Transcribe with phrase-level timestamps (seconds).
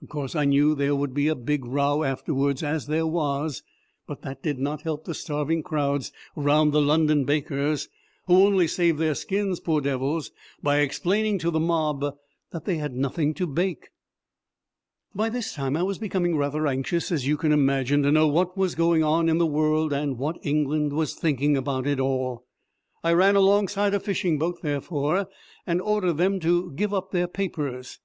[0.00, 3.64] Of course, I knew there would be a big row afterwards as there was
[4.06, 7.88] but that did not help the starving crowds round the London bakers,
[8.28, 10.30] who only saved their skins, poor devils,
[10.62, 12.16] by explaining to the mob
[12.52, 13.88] that they had nothing to bake.
[15.16, 18.56] By this time I was becoming rather anxious, as you can imagine, to know what
[18.56, 22.46] was going on in the world and what England was thinking about it all.
[23.02, 25.28] I ran alongside a fishing boat, therefore,
[25.66, 27.98] and ordered them to give up their papers.